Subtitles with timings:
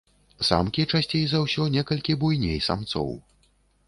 [0.47, 3.13] Самкі часцей за ўсё некалькі буйней самцоў.